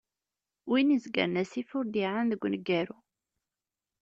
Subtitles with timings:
[0.69, 2.97] Win izegren asif, ur d-iɛan deg uneggaru.